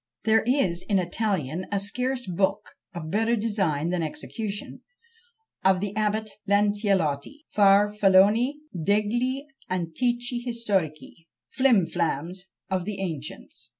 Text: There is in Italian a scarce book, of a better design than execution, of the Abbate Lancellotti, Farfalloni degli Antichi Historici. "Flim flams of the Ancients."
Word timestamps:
There 0.23 0.41
is 0.47 0.81
in 0.89 0.97
Italian 0.97 1.67
a 1.71 1.79
scarce 1.79 2.25
book, 2.25 2.71
of 2.95 3.03
a 3.03 3.07
better 3.07 3.35
design 3.35 3.91
than 3.91 4.01
execution, 4.01 4.81
of 5.63 5.79
the 5.79 5.93
Abbate 5.95 6.31
Lancellotti, 6.49 7.45
Farfalloni 7.55 8.53
degli 8.73 9.43
Antichi 9.69 10.43
Historici. 10.43 11.27
"Flim 11.51 11.85
flams 11.85 12.45
of 12.67 12.85
the 12.85 12.99
Ancients." 12.99 13.69